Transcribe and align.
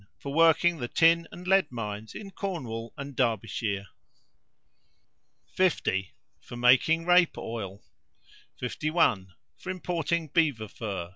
For 0.17 0.33
working 0.33 0.77
the 0.79 0.87
tin 0.87 1.27
and 1.31 1.45
lead 1.47 1.71
mines 1.71 2.15
in 2.15 2.31
Cornwall 2.31 2.91
and 2.97 3.15
Derbyshire. 3.15 3.85
50. 5.53 6.15
For 6.39 6.57
making 6.57 7.05
rape 7.05 7.37
oil. 7.37 7.83
51. 8.59 9.35
For 9.59 9.69
importing 9.69 10.29
beaver 10.29 10.69
fur. 10.69 11.09